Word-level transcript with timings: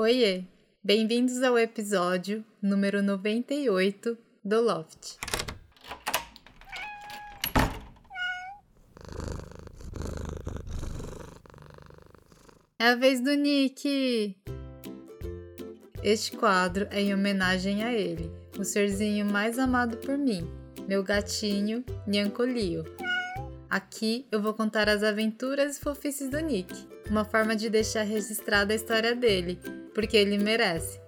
Oiê! 0.00 0.44
Bem-vindos 0.80 1.42
ao 1.42 1.58
episódio 1.58 2.44
número 2.62 3.02
98 3.02 4.16
do 4.44 4.60
Loft. 4.62 5.16
É 12.78 12.90
a 12.90 12.94
vez 12.94 13.20
do 13.20 13.34
Nick! 13.34 14.36
Este 16.04 16.36
quadro 16.36 16.86
é 16.92 17.00
em 17.00 17.12
homenagem 17.12 17.82
a 17.82 17.92
ele, 17.92 18.30
o 18.56 18.62
serzinho 18.62 19.26
mais 19.26 19.58
amado 19.58 19.96
por 19.96 20.16
mim, 20.16 20.48
meu 20.86 21.02
gatinho 21.02 21.84
Nyancolio. 22.06 22.84
Aqui 23.68 24.28
eu 24.30 24.40
vou 24.40 24.54
contar 24.54 24.88
as 24.88 25.02
aventuras 25.02 25.76
e 25.76 25.80
fofices 25.80 26.30
do 26.30 26.38
Nick, 26.38 26.72
uma 27.10 27.24
forma 27.24 27.56
de 27.56 27.68
deixar 27.68 28.04
registrada 28.04 28.72
a 28.72 28.76
história 28.76 29.12
dele, 29.12 29.58
porque 29.98 30.16
ele 30.16 30.38
merece. 30.38 31.00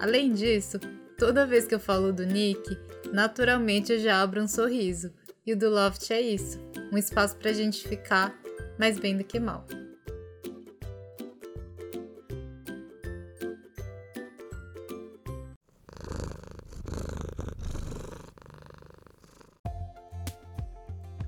Além 0.00 0.32
disso, 0.32 0.80
toda 1.16 1.46
vez 1.46 1.68
que 1.68 1.74
eu 1.76 1.78
falo 1.78 2.12
do 2.12 2.26
Nick, 2.26 2.76
naturalmente 3.12 3.92
eu 3.92 4.00
já 4.00 4.20
abro 4.20 4.42
um 4.42 4.48
sorriso, 4.48 5.12
e 5.46 5.52
o 5.52 5.56
do 5.56 5.70
Loft 5.70 6.10
é 6.10 6.20
isso, 6.20 6.58
um 6.92 6.98
espaço 6.98 7.36
pra 7.36 7.52
gente 7.52 7.86
ficar 7.86 8.36
mais 8.76 8.98
bem 8.98 9.16
do 9.16 9.22
que 9.22 9.38
mal. 9.38 9.64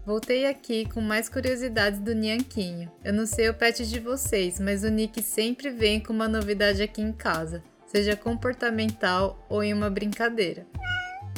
Voltei 0.05 0.47
aqui 0.47 0.89
com 0.89 1.01
mais 1.01 1.29
curiosidades 1.29 2.01
do 2.01 2.15
Nyanquinho. 2.15 2.91
Eu 3.05 3.13
não 3.13 3.27
sei 3.27 3.49
o 3.51 3.55
pet 3.55 3.87
de 3.87 4.01
vocês, 4.01 4.59
mas 4.59 4.83
o 4.83 4.89
Nick 4.89 5.23
sempre 5.23 5.71
vem 5.71 6.01
com 6.01 6.13
uma 6.13 6.27
novidade 6.27 6.83
aqui 6.83 7.03
em 7.03 7.13
casa, 7.13 7.63
seja 7.87 8.17
comportamental 8.17 9.45
ou 9.49 9.63
em 9.63 9.75
uma 9.75 9.91
brincadeira. 9.91 10.67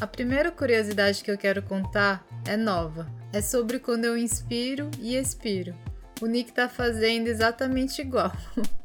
A 0.00 0.06
primeira 0.06 0.50
curiosidade 0.50 1.22
que 1.22 1.30
eu 1.30 1.38
quero 1.38 1.62
contar 1.62 2.26
é 2.46 2.56
nova. 2.56 3.08
É 3.32 3.40
sobre 3.40 3.78
quando 3.78 4.04
eu 4.04 4.16
inspiro 4.16 4.90
e 4.98 5.16
expiro. 5.16 5.74
O 6.20 6.26
Nick 6.26 6.52
tá 6.52 6.68
fazendo 6.68 7.26
exatamente 7.26 8.00
igual. 8.00 8.32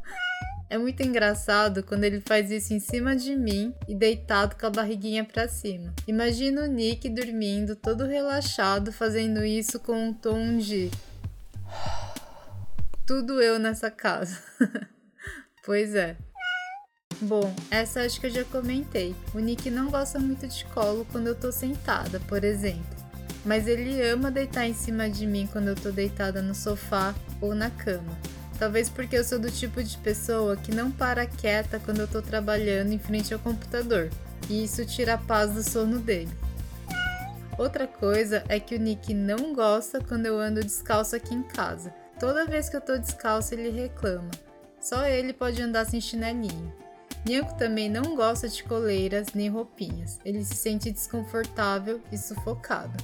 É 0.70 0.78
muito 0.78 1.02
engraçado 1.02 1.82
quando 1.82 2.04
ele 2.04 2.20
faz 2.20 2.52
isso 2.52 2.74
em 2.74 2.80
cima 2.80 3.16
de 3.16 3.36
mim 3.38 3.74
e 3.88 3.96
deitado 3.96 4.58
com 4.58 4.66
a 4.66 4.70
barriguinha 4.70 5.24
para 5.24 5.48
cima. 5.48 5.94
Imagina 6.06 6.64
o 6.64 6.68
Nick 6.68 7.08
dormindo, 7.10 7.74
todo 7.74 8.06
relaxado, 8.06 8.92
fazendo 8.92 9.46
isso 9.46 9.80
com 9.80 10.10
um 10.10 10.14
tom 10.14 10.58
de. 10.58 10.92
Tudo 13.06 13.42
eu 13.42 13.58
nessa 13.58 13.90
casa. 13.90 14.38
pois 15.66 15.96
é. 15.96 16.18
Bom, 17.22 17.56
essa 17.72 18.02
acho 18.02 18.20
que 18.20 18.28
eu 18.28 18.32
já 18.32 18.44
comentei. 18.44 19.16
O 19.34 19.40
Nick 19.40 19.70
não 19.70 19.90
gosta 19.90 20.20
muito 20.20 20.46
de 20.48 20.66
colo 20.66 21.08
quando 21.12 21.28
eu 21.28 21.36
tô 21.36 21.50
sentada, 21.50 22.20
por 22.28 22.44
exemplo. 22.44 22.98
Mas 23.46 23.68
ele 23.68 24.02
ama 24.02 24.30
deitar 24.30 24.68
em 24.68 24.74
cima 24.74 25.10
de 25.10 25.26
mim 25.26 25.48
quando 25.50 25.70
eu 25.70 25.76
tô 25.76 25.92
deitada 25.92 26.42
no 26.42 26.54
sofá 26.54 27.16
ou 27.40 27.56
na 27.56 27.72
cama. 27.72 28.18
Talvez 28.60 28.90
porque 28.90 29.16
eu 29.16 29.24
sou 29.24 29.38
do 29.38 29.52
tipo 29.52 29.84
de 29.84 29.98
pessoa 29.98 30.58
que 30.58 30.74
não 30.74 30.92
para 30.92 31.28
quieta 31.28 31.80
quando 31.80 32.00
eu 32.00 32.08
tô 32.08 32.22
trabalhando 32.22 32.92
em 32.92 33.00
frente 33.00 33.34
ao 33.34 33.40
computador, 33.40 34.10
e 34.50 34.64
isso 34.64 34.86
tira 34.86 35.14
a 35.14 35.18
paz 35.18 35.52
do 35.52 35.62
sono 35.62 36.00
dele. 36.00 36.32
Outra 37.58 37.88
coisa 37.88 38.44
é 38.48 38.60
que 38.60 38.76
o 38.76 38.80
Nick 38.80 39.14
não 39.14 39.54
gosta 39.54 40.00
quando 40.00 40.26
eu 40.26 40.40
ando 40.40 40.62
descalço 40.62 41.16
aqui 41.16 41.34
em 41.34 41.44
casa. 41.44 41.94
Toda 42.20 42.46
vez 42.46 42.70
que 42.70 42.76
eu 42.76 42.82
tô 42.82 42.98
descalço, 42.98 43.54
ele 43.54 43.70
reclama. 43.70 44.30
Só 44.80 45.06
ele 45.06 45.34
pode 45.34 45.62
andar 45.62 45.86
sem 45.86 46.00
chinelinho. 46.00 46.74
Nico 47.26 47.56
também 47.56 47.90
não 47.90 48.16
gosta 48.16 48.48
de 48.48 48.64
coleiras 48.64 49.28
nem 49.34 49.50
roupinhas. 49.50 50.20
Ele 50.24 50.44
se 50.46 50.56
sente 50.56 50.92
desconfortável 50.92 52.00
e 52.12 52.18
sufocado. 52.18 52.96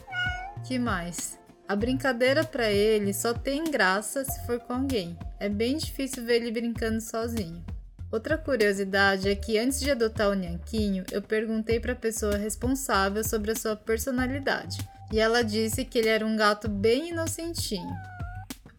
Que 0.63 0.79
mais? 0.79 1.37
A 1.67 1.75
brincadeira 1.75 2.43
para 2.43 2.69
ele 2.69 3.13
só 3.13 3.33
tem 3.33 3.63
graça 3.63 4.25
se 4.25 4.45
for 4.45 4.59
com 4.59 4.73
alguém. 4.73 5.17
É 5.39 5.47
bem 5.47 5.77
difícil 5.77 6.25
ver 6.25 6.35
ele 6.35 6.51
brincando 6.51 6.99
sozinho. 6.99 7.63
Outra 8.11 8.37
curiosidade 8.37 9.29
é 9.29 9.35
que 9.35 9.57
antes 9.57 9.79
de 9.79 9.89
adotar 9.89 10.29
o 10.29 10.35
Nhanquinho, 10.35 11.03
eu 11.11 11.21
perguntei 11.21 11.79
para 11.79 11.93
a 11.93 11.95
pessoa 11.95 12.37
responsável 12.37 13.23
sobre 13.23 13.51
a 13.51 13.55
sua 13.55 13.75
personalidade, 13.75 14.77
e 15.11 15.19
ela 15.19 15.41
disse 15.41 15.83
que 15.83 15.97
ele 15.97 16.09
era 16.09 16.25
um 16.25 16.35
gato 16.35 16.69
bem 16.69 17.09
inocentinho. 17.09 17.95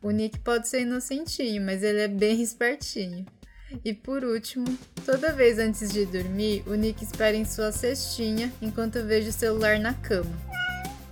O 0.01 0.11
Nick 0.11 0.39
pode 0.39 0.69
ser 0.69 0.83
inocentinho, 0.83 1.63
mas 1.63 1.83
ele 1.83 2.03
é 2.03 2.09
bem 2.09 2.43
espertinho. 2.43 3.27
E 3.85 3.93
por 3.93 4.23
último, 4.23 4.67
toda 5.05 5.33
vez 5.33 5.59
antes 5.59 5.93
de 5.93 6.05
dormir, 6.07 6.63
o 6.67 6.75
Nick 6.75 7.03
espera 7.03 7.37
em 7.37 7.45
sua 7.45 7.73
cestinha 7.73 8.53
enquanto 8.63 8.97
eu 8.97 9.07
vejo 9.07 9.31
o 9.31 9.33
celular 9.33 9.81
na 9.81 9.95
cama. 9.95 10.54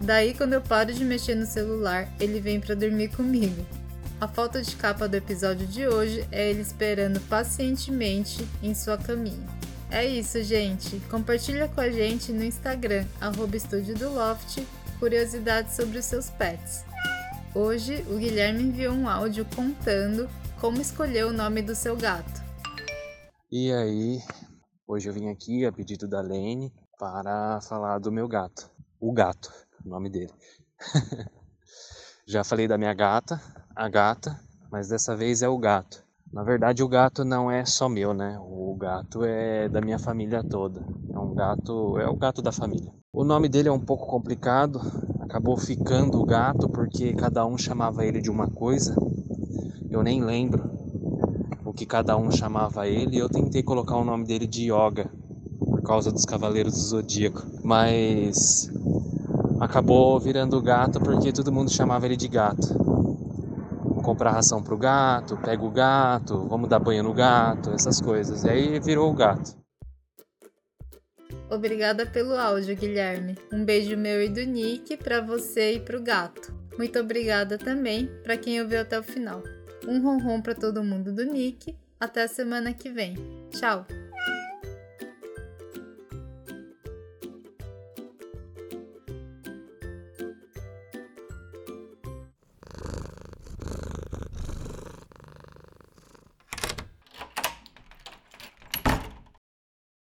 Daí, 0.03 0.35
quando 0.35 0.55
eu 0.55 0.61
paro 0.61 0.93
de 0.93 1.05
mexer 1.05 1.37
no 1.37 1.47
celular, 1.47 2.09
ele 2.19 2.41
vem 2.41 2.61
para 2.61 2.75
dormir 2.75 3.15
comigo. 3.15 3.65
A 4.21 4.27
foto 4.27 4.61
de 4.61 4.75
capa 4.75 5.07
do 5.07 5.15
episódio 5.15 5.65
de 5.65 5.87
hoje 5.87 6.27
é 6.33 6.51
ele 6.51 6.61
esperando 6.61 7.21
pacientemente 7.29 8.45
em 8.61 8.75
sua 8.75 8.99
caminha. 8.99 9.47
É 9.91 10.05
isso, 10.05 10.43
gente. 10.43 10.99
Compartilha 11.09 11.69
com 11.69 11.81
a 11.81 11.89
gente 11.89 12.33
no 12.33 12.43
Instagram, 12.43 13.07
arroba 13.21 13.57
Loft, 14.13 14.67
curiosidades 14.99 15.77
sobre 15.77 15.99
os 15.99 16.05
seus 16.05 16.31
pets. 16.31 16.85
Hoje, 17.55 18.05
o 18.11 18.19
Guilherme 18.19 18.65
enviou 18.65 18.95
um 18.95 19.09
áudio 19.09 19.47
contando 19.55 20.29
como 20.61 20.81
escolher 20.81 21.27
o 21.27 21.33
nome 21.33 21.63
do 21.63 21.77
seu 21.77 21.97
gato. 21.97 22.43
E 23.53 23.73
aí, 23.73 24.19
hoje 24.85 25.09
eu 25.09 25.13
vim 25.13 25.29
aqui 25.29 25.65
a 25.65 25.71
pedido 25.71 26.09
da 26.09 26.21
Lene 26.21 26.73
para 26.99 27.61
falar 27.61 27.99
do 28.01 28.11
meu 28.11 28.27
gato, 28.27 28.69
o 28.99 29.13
gato 29.13 29.53
o 29.85 29.89
nome 29.89 30.11
dele. 30.11 30.33
Já 32.27 32.45
falei 32.45 32.69
da 32.69 32.79
minha 32.79 32.95
gata, 32.95 33.41
a 33.75 33.89
gata, 33.89 34.39
mas 34.71 34.89
dessa 34.89 35.17
vez 35.17 35.43
é 35.43 35.49
o 35.49 35.59
gato. 35.59 36.05
Na 36.33 36.43
verdade, 36.43 36.83
o 36.83 36.89
gato 36.89 37.25
não 37.25 37.51
é 37.51 37.65
só 37.65 37.89
meu, 37.89 38.15
né? 38.15 38.39
O 38.41 38.75
gato 38.75 39.23
é 39.25 39.69
da 39.69 39.81
minha 39.81 39.99
família 39.99 40.43
toda. 40.43 40.83
É 41.13 41.19
um 41.19 41.35
gato, 41.35 41.99
é 41.99 42.09
o 42.09 42.17
gato 42.17 42.41
da 42.41 42.51
família. 42.51 42.91
O 43.13 43.23
nome 43.23 43.49
dele 43.51 43.69
é 43.69 43.73
um 43.73 43.81
pouco 43.81 44.07
complicado, 44.07 44.81
acabou 45.21 45.59
ficando 45.59 46.19
o 46.19 46.25
gato 46.25 46.71
porque 46.71 47.13
cada 47.13 47.45
um 47.45 47.59
chamava 47.59 48.07
ele 48.07 48.23
de 48.23 48.31
uma 48.31 48.49
coisa. 48.49 48.97
Eu 49.91 50.03
nem 50.03 50.25
lembro 50.25 50.71
o 51.67 51.73
que 51.75 51.85
cada 51.85 52.17
um 52.17 52.31
chamava 52.31 52.89
ele. 52.89 53.19
Eu 53.19 53.29
tentei 53.29 53.63
colocar 53.63 53.97
o 53.97 54.05
nome 54.05 54.25
dele 54.25 54.47
de 54.47 54.73
Yoga 54.73 55.11
por 55.59 55.83
causa 55.83 56.11
dos 56.11 56.25
Cavaleiros 56.25 56.73
do 56.73 56.81
Zodíaco, 56.81 57.43
mas 57.63 58.71
acabou 59.63 60.19
virando 60.19 60.61
gato 60.61 61.01
porque 61.01 61.33
todo 61.33 61.53
mundo 61.53 61.71
chamava 61.71 62.07
ele 62.07 62.17
de 62.17 62.27
gato. 62.27 62.75
Vou 63.85 64.03
comprar 64.03 64.33
ração 64.33 64.63
pro 64.63 64.77
gato, 64.77 65.37
pega 65.37 65.65
o 65.65 65.71
gato, 65.71 66.49
vamos 66.49 66.69
dar 66.69 66.81
banho 66.81 67.05
no 67.05 67.15
gato, 67.15 67.71
essas 67.71 68.01
coisas. 68.01 68.43
E 68.43 68.51
aí 68.51 68.81
virou 68.81 69.11
o 69.11 69.15
gato. 69.15 69.57
Obrigada 71.49 72.05
pelo 72.05 72.35
áudio, 72.35 72.77
Guilherme. 72.77 73.37
Um 73.53 73.65
beijo 73.65 73.97
meu 73.97 74.23
e 74.23 74.29
do 74.29 74.43
Nick 74.43 74.97
para 74.97 75.21
você 75.21 75.75
e 75.75 75.81
pro 75.81 76.03
gato. 76.03 76.53
Muito 76.77 76.99
obrigada 76.99 77.57
também 77.57 78.11
para 78.25 78.37
quem 78.37 78.61
ouviu 78.61 78.81
até 78.81 78.99
o 78.99 79.03
final. 79.03 79.43
Um 79.87 80.03
ronron 80.03 80.41
para 80.41 80.55
todo 80.55 80.83
mundo 80.83 81.13
do 81.13 81.25
Nick. 81.25 81.77
Até 82.01 82.25
a 82.25 82.29
semana 82.29 82.73
que 82.73 82.91
vem. 82.91 83.15
Tchau. 83.51 83.87